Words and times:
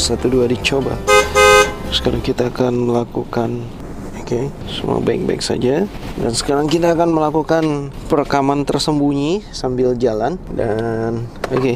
satu 0.00 0.32
dua 0.32 0.48
dicoba. 0.48 0.96
Sekarang 1.92 2.24
kita 2.24 2.48
akan 2.48 2.88
melakukan 2.88 3.68
Oke, 4.30 4.46
semua 4.70 5.02
baik-baik 5.02 5.42
saja. 5.42 5.90
Dan 6.14 6.30
sekarang 6.30 6.70
kita 6.70 6.94
akan 6.94 7.18
melakukan 7.18 7.90
perekaman 8.06 8.62
tersembunyi 8.62 9.42
sambil 9.50 9.98
jalan. 9.98 10.38
Dan 10.54 11.26
oke, 11.50 11.74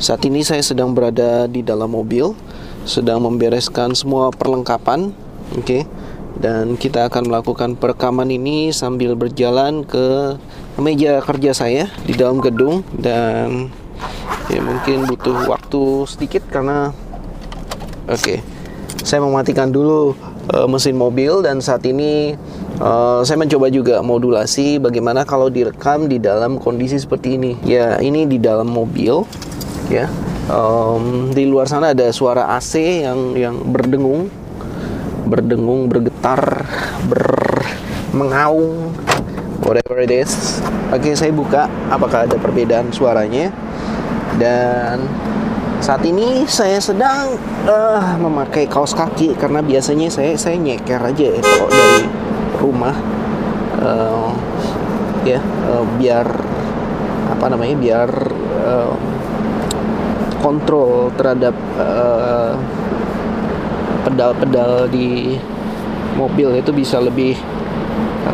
saat 0.00 0.24
ini 0.24 0.40
saya 0.40 0.64
sedang 0.64 0.96
berada 0.96 1.44
di 1.44 1.60
dalam 1.60 1.92
mobil, 1.92 2.32
sedang 2.88 3.20
membereskan 3.20 3.92
semua 3.92 4.32
perlengkapan. 4.32 5.12
Oke, 5.52 5.84
dan 6.40 6.80
kita 6.80 7.12
akan 7.12 7.28
melakukan 7.28 7.76
perekaman 7.76 8.32
ini 8.32 8.72
sambil 8.72 9.12
berjalan 9.12 9.84
ke 9.84 10.40
meja 10.80 11.20
kerja 11.20 11.52
saya 11.52 11.92
di 12.08 12.16
dalam 12.16 12.40
gedung. 12.40 12.88
Dan 12.96 13.68
ya 14.48 14.64
mungkin 14.64 15.04
butuh 15.12 15.44
waktu 15.44 16.08
sedikit 16.08 16.48
karena 16.48 16.96
oke, 18.08 18.34
saya 19.02 19.20
mematikan 19.22 19.70
dulu 19.70 20.14
uh, 20.54 20.66
mesin 20.70 20.94
mobil 20.94 21.42
dan 21.42 21.58
saat 21.62 21.82
ini 21.86 22.38
uh, 22.78 23.22
saya 23.26 23.38
mencoba 23.38 23.70
juga 23.70 24.02
modulasi 24.02 24.78
bagaimana 24.82 25.26
kalau 25.26 25.50
direkam 25.50 26.06
di 26.06 26.22
dalam 26.22 26.58
kondisi 26.58 26.98
seperti 26.98 27.38
ini. 27.38 27.52
Ya, 27.66 27.98
ini 27.98 28.26
di 28.26 28.38
dalam 28.38 28.70
mobil 28.70 29.26
ya. 29.90 30.10
Um, 30.50 31.30
di 31.30 31.46
luar 31.46 31.70
sana 31.70 31.94
ada 31.94 32.10
suara 32.10 32.50
AC 32.58 33.06
yang 33.06 33.38
yang 33.38 33.56
berdengung, 33.62 34.26
berdengung, 35.30 35.86
bergetar, 35.86 36.66
bermengaung, 37.06 38.90
whatever 39.62 40.02
it 40.02 40.10
is. 40.10 40.58
Oke, 40.90 41.14
saya 41.14 41.30
buka 41.30 41.70
apakah 41.88 42.26
ada 42.26 42.36
perbedaan 42.36 42.90
suaranya 42.90 43.54
dan 44.36 45.06
saat 45.82 46.06
ini 46.06 46.46
saya 46.46 46.78
sedang 46.78 47.34
uh, 47.66 48.14
memakai 48.22 48.70
kaos 48.70 48.94
kaki 48.94 49.34
karena 49.34 49.58
biasanya 49.58 50.06
saya 50.14 50.38
saya 50.38 50.54
nyeker 50.54 51.02
aja 51.02 51.26
ya 51.34 51.42
kalau 51.42 51.68
dari 51.74 52.06
rumah. 52.62 52.96
Uh, 53.82 54.30
ya 55.26 55.42
uh, 55.42 55.82
biar 55.98 56.22
apa 57.34 57.44
namanya 57.50 57.74
biar 57.82 58.10
uh, 58.62 58.94
kontrol 60.38 61.10
terhadap 61.18 61.54
pedal-pedal 64.06 64.86
uh, 64.86 64.90
di 64.90 65.34
mobil 66.14 66.62
itu 66.62 66.70
bisa 66.70 67.02
lebih 67.02 67.34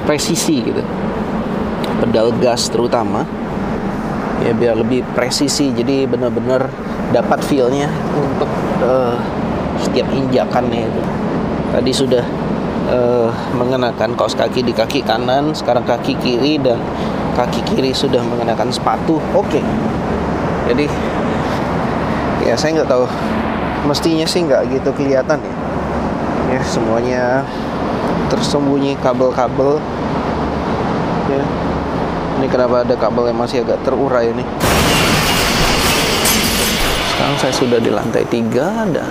presisi 0.04 0.60
gitu. 0.60 0.84
Pedal 2.04 2.28
gas 2.44 2.68
terutama 2.68 3.24
ya 4.42 4.52
biar 4.54 4.78
lebih 4.78 5.02
presisi 5.18 5.74
jadi 5.74 6.06
benar-benar 6.06 6.70
dapat 7.10 7.42
feelnya 7.42 7.90
untuk 8.14 8.50
uh, 8.84 9.18
setiap 9.82 10.06
injakannya 10.10 10.86
itu. 10.86 11.02
Tadi 11.68 11.92
sudah 11.92 12.24
uh, 12.90 13.30
mengenakan 13.54 14.14
kaos 14.14 14.38
kaki 14.38 14.62
di 14.64 14.72
kaki 14.72 15.02
kanan 15.02 15.52
sekarang 15.52 15.84
kaki 15.84 16.16
kiri 16.18 16.58
dan 16.60 16.78
kaki 17.34 17.62
kiri 17.66 17.90
sudah 17.94 18.22
mengenakan 18.22 18.70
sepatu. 18.70 19.18
Oke. 19.34 19.58
Okay. 19.58 19.64
jadi 20.68 20.84
ya 22.44 22.54
saya 22.54 22.82
nggak 22.82 22.90
tahu. 22.90 23.06
Mestinya 23.86 24.26
sih 24.26 24.44
nggak 24.44 24.68
gitu 24.74 24.90
kelihatan 24.92 25.38
ya. 25.40 25.54
Ya 26.48 26.60
semuanya 26.64 27.24
tersembunyi 28.28 28.98
kabel-kabel. 29.00 29.80
Ya 31.28 31.42
ini 32.38 32.46
kenapa 32.46 32.86
ada 32.86 32.94
kabel 32.94 33.28
yang 33.28 33.38
masih 33.38 33.66
agak 33.66 33.82
terurai 33.82 34.30
nih 34.32 34.46
sekarang 37.18 37.36
saya 37.42 37.50
sudah 37.50 37.78
di 37.82 37.90
lantai 37.90 38.22
tiga 38.30 38.86
dan 38.94 39.10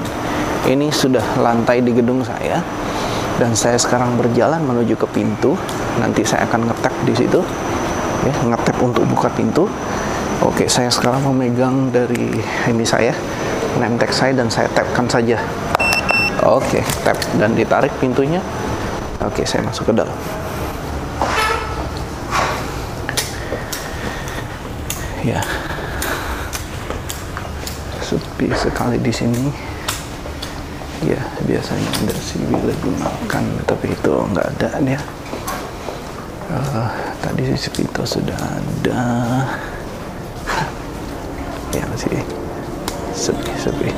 ini 0.67 0.91
sudah 0.91 1.23
lantai 1.39 1.79
di 1.79 1.95
gedung 1.95 2.23
saya. 2.23 2.59
Dan 3.37 3.53
saya 3.53 3.77
sekarang 3.77 4.17
berjalan 4.17 4.63
menuju 4.65 4.97
ke 4.97 5.07
pintu. 5.13 5.53
Nanti 6.01 6.25
saya 6.25 6.43
akan 6.49 6.71
ngetap 6.71 6.93
di 7.07 7.13
situ. 7.13 7.39
Ya 8.25 8.33
ngetap 8.47 8.79
untuk 8.83 9.03
buka 9.07 9.31
pintu. 9.31 9.69
Oke 10.43 10.71
saya 10.71 10.91
sekarang 10.91 11.23
memegang 11.27 11.91
dari 11.91 12.31
ini 12.69 12.85
saya 12.85 13.13
nemtek 13.77 14.09
saya 14.09 14.33
dan 14.33 14.49
saya 14.49 14.71
tapkan 14.73 15.05
saja. 15.07 15.37
Oke 16.47 16.81
tap 17.05 17.19
dan 17.37 17.53
ditarik 17.53 17.91
pintunya. 18.01 18.41
Oke 19.21 19.45
saya 19.45 19.61
masuk 19.67 19.91
ke 19.91 19.93
dalam 19.93 20.15
ya. 25.27 25.41
Sepi 27.99 28.47
sekali 28.55 28.95
di 29.03 29.11
sini. 29.11 29.51
Ya 31.03 31.19
biasanya 31.45 31.89
ada 32.07 32.15
sih 32.17 32.41
lagi 32.47 32.91
makan 32.97 33.43
tapi 33.69 33.93
itu 33.93 34.13
nggak 34.33 34.47
ada 34.57 34.81
ya 34.81 34.97
uh, 36.51 36.89
tadi 37.21 37.53
si 37.53 37.69
itu 37.69 38.01
sudah 38.03 38.37
ada. 38.37 39.01
Ya 41.75 41.83
masih 41.91 42.23
sepi 43.13 43.51
sepi. 43.59 43.91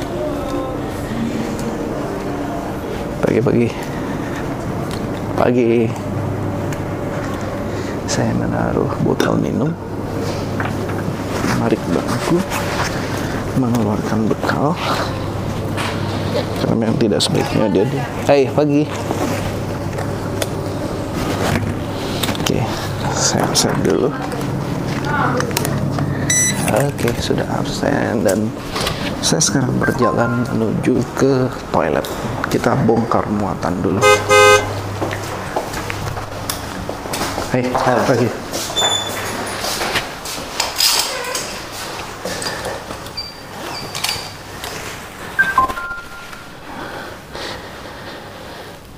Pagi-pagi. 3.23 3.69
Pagi. 5.37 5.71
Saya 8.09 8.33
menaruh 8.35 8.89
botol 9.05 9.37
minum 9.37 9.71
bangku 12.29 12.45
mengeluarkan 13.57 14.29
bekal. 14.29 14.77
Karena 16.61 16.75
memang 16.77 16.97
tidak 17.01 17.25
sebaiknya 17.25 17.65
dia 17.73 17.85
di 17.89 17.97
Hai 18.29 18.45
pagi 18.53 18.85
oke 22.37 22.59
saya 23.17 23.49
absen 23.49 23.73
dulu. 23.81 24.13
Oke 26.69 27.09
sudah 27.17 27.49
absen. 27.57 28.21
Dan 28.21 28.53
saya 29.25 29.41
sekarang 29.41 29.73
berjalan 29.81 30.45
menuju 30.53 31.01
ke 31.17 31.49
toilet. 31.73 32.05
Kita 32.53 32.77
bongkar 32.85 33.25
muatan 33.33 33.73
dulu. 33.81 34.01
Hai 37.49 37.65
pagi 38.05 38.29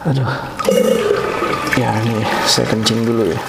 aduh. 0.02 0.32
Ya 1.78 1.94
ini 2.02 2.26
saya 2.50 2.66
kencing 2.68 3.06
dulu 3.06 3.30
ya. 3.30 3.42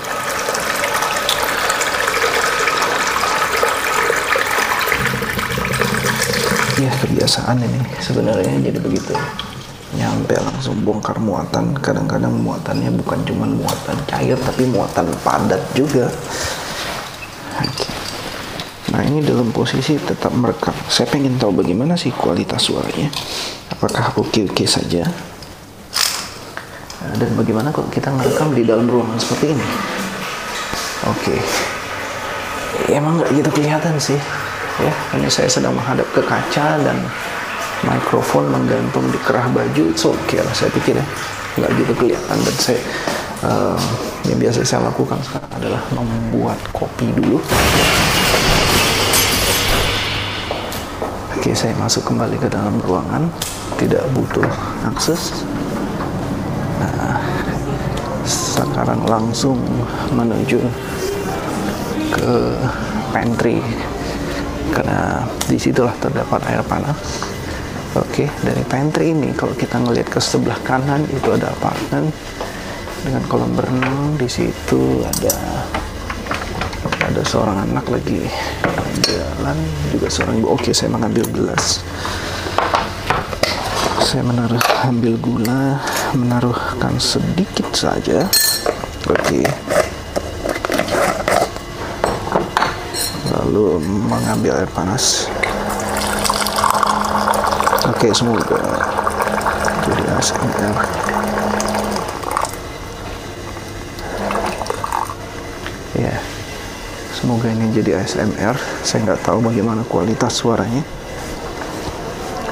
Ya 6.77 6.91
kebiasaan 7.03 7.57
ini 7.63 7.81
sebenarnya 8.03 8.59
jadi 8.59 8.79
begitu 8.83 9.15
nyampe 9.97 10.37
langsung 10.41 10.77
bongkar 10.85 11.17
muatan. 11.17 11.73
Kadang-kadang 11.81 12.37
muatannya 12.37 12.91
bukan 13.01 13.21
cuma 13.25 13.49
muatan 13.49 13.97
cair 14.09 14.37
tapi 14.37 14.69
muatan 14.69 15.09
padat 15.25 15.61
juga. 15.73 16.13
Nah 18.93 19.01
ini 19.09 19.25
dalam 19.25 19.49
posisi 19.57 19.97
tetap 19.97 20.37
merekam. 20.37 20.77
Saya 20.93 21.09
pengen 21.09 21.41
tahu 21.41 21.65
bagaimana 21.65 21.97
sih 21.97 22.13
kualitas 22.13 22.69
suaranya. 22.69 23.09
Apakah 23.73 24.21
oke-oke 24.21 24.69
saja 24.69 25.32
dan 27.19 27.31
bagaimana 27.37 27.69
kalau 27.75 27.89
kita 27.93 28.09
ngerekam 28.11 28.55
di 28.57 28.63
dalam 28.67 28.87
ruangan 28.89 29.19
seperti 29.21 29.55
ini? 29.55 29.67
Oke. 31.11 31.35
Okay. 31.35 31.39
ya, 32.91 33.03
emang 33.03 33.19
nggak 33.19 33.31
gitu 33.35 33.51
kelihatan 33.59 33.95
sih. 33.99 34.19
Ya 34.81 34.93
hanya 35.13 35.29
saya 35.29 35.51
sedang 35.51 35.77
menghadap 35.77 36.09
ke 36.17 36.23
kaca 36.25 36.81
dan 36.81 36.97
mikrofon 37.85 38.49
menggantung 38.49 39.05
di 39.11 39.19
kerah 39.21 39.47
baju. 39.51 39.83
Itu 39.91 40.15
oke 40.15 40.39
okay 40.39 40.41
saya 40.55 40.71
pikir 40.71 40.95
ya. 40.97 41.07
Nggak 41.59 41.71
gitu 41.83 41.93
kelihatan. 41.99 42.37
Dan 42.39 42.57
saya 42.57 42.81
uh, 43.45 43.83
yang 44.31 44.39
biasa 44.39 44.63
saya 44.63 44.87
lakukan 44.87 45.19
sekarang 45.27 45.53
adalah 45.59 45.83
membuat 45.93 46.59
kopi 46.71 47.11
dulu. 47.19 47.43
Oke 51.35 51.51
saya 51.59 51.75
masuk 51.77 52.07
kembali 52.07 52.39
ke 52.39 52.47
dalam 52.47 52.79
ruangan. 52.87 53.27
Tidak 53.77 54.15
butuh 54.15 54.47
akses 54.87 55.43
sekarang 58.83 59.07
langsung 59.07 59.63
menuju 60.11 60.59
ke 62.11 62.35
pantry. 63.15 63.63
Karena 64.75 65.23
di 65.47 65.55
situlah 65.55 65.95
terdapat 66.03 66.43
air 66.51 66.67
panas. 66.67 66.99
Oke 67.95 68.27
dari 68.43 68.59
pantry 68.67 69.15
ini 69.15 69.31
kalau 69.39 69.55
kita 69.55 69.79
ngelihat 69.79 70.11
ke 70.11 70.19
sebelah 70.19 70.59
kanan 70.67 71.07
itu 71.15 71.31
ada 71.31 71.55
apartemen 71.55 72.11
dengan 73.07 73.23
kolam 73.31 73.55
berenang. 73.55 74.19
Di 74.19 74.27
situ 74.27 75.07
ada 75.07 75.63
ada 77.07 77.23
seorang 77.23 77.63
anak 77.63 77.87
lagi 77.87 78.27
jalan 79.07 79.63
juga 79.95 80.11
seorang 80.11 80.43
ibu. 80.43 80.59
Oke 80.59 80.75
saya 80.75 80.91
mengambil 80.91 81.23
gelas. 81.31 81.87
Saya 84.03 84.27
menaruh 84.27 84.67
ambil 84.91 85.15
gula 85.23 85.79
menaruhkan 86.19 86.99
sedikit 86.99 87.71
saja 87.73 88.27
oke 89.13 89.41
lalu 93.33 93.81
mengambil 94.09 94.61
air 94.61 94.71
panas. 94.73 95.29
Oke 97.89 98.15
semoga 98.15 98.59
jadi 99.83 100.03
ASMR 100.17 100.75
ya 105.93 106.15
semoga 107.13 107.47
ini 107.51 107.69
jadi 107.75 108.01
ASMR 108.01 108.57
saya 108.87 108.99
nggak 109.05 109.23
tahu 109.27 109.39
bagaimana 109.45 109.85
kualitas 109.87 110.35
suaranya. 110.39 110.83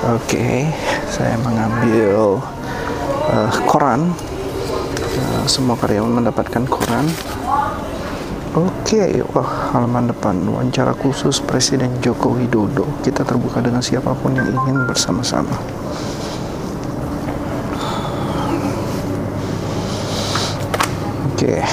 Oke, 0.01 0.65
saya 1.12 1.37
mengambil 1.45 2.41
uh, 3.29 3.53
koran. 3.69 4.17
Uh, 5.40 5.48
semua 5.48 5.72
karyawan 5.81 6.20
mendapatkan 6.20 6.69
koran. 6.69 7.08
Oke, 8.52 9.25
wah 9.32 9.72
halaman 9.72 10.12
depan 10.12 10.37
wawancara 10.44 10.92
khusus 10.92 11.40
Presiden 11.40 11.88
Joko 12.04 12.37
Widodo. 12.37 12.84
Kita 13.00 13.25
terbuka 13.25 13.64
dengan 13.64 13.81
siapa 13.81 14.12
pun 14.12 14.37
yang 14.37 14.52
ingin 14.52 14.84
bersama-sama. 14.84 15.56
Oke, 21.32 21.64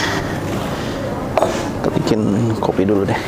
kita 1.83 1.89
bikin 1.91 2.19
kopi 2.63 2.87
dulu 2.87 3.03
deh. 3.03 3.19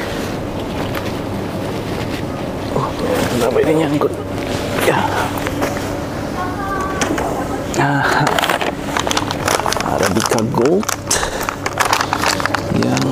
Oh, 2.79 2.87
kenapa 3.35 3.57
ini 3.59 3.73
nyangkut? 3.83 4.13
ya 4.89 4.99
nah, 7.77 8.01
Arabica 10.09 10.41
Gold. 10.57 10.85
Yang 12.81 13.05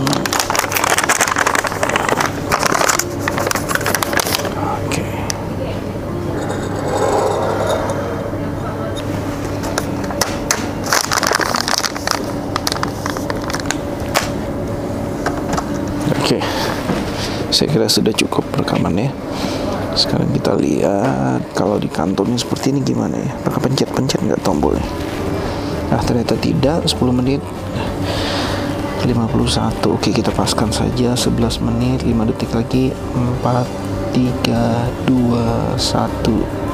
oke. 4.57 5.05
Oke. 16.17 16.41
Saya 17.53 17.69
kira 17.69 17.85
sudah 17.85 18.09
cukup 18.17 18.41
rekamannya 18.57 19.13
sekarang 19.97 20.29
kita 20.29 20.53
lihat 20.53 21.41
kalau 21.57 21.81
di 21.81 21.89
kantornya 21.89 22.37
seperti 22.37 22.69
ini 22.69 22.85
gimana 22.85 23.17
ya? 23.17 23.33
Pakai 23.41 23.65
pencet-pencet 23.65 24.21
nggak 24.29 24.41
tombolnya 24.45 25.16
nah 25.87 26.01
ternyata 26.03 26.35
tidak. 26.39 26.83
10 26.85 27.11
menit. 27.15 27.41
51 29.07 29.93
oke 29.93 30.09
kita 30.11 30.31
paskan 30.35 30.73
saja. 30.73 31.15
11 31.15 31.63
menit 31.63 32.03
5 32.03 32.29
detik 32.29 32.51
lagi. 32.51 32.91
4 33.43 33.63
3 34.13 35.07
2 35.07 35.77
1 35.79 36.66